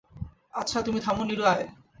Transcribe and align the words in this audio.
আচ্ছা, 0.53 0.77
তুমি 0.81 0.99
থামো, 0.99 1.23
নীরু 1.23 1.43
আয়! 1.45 1.65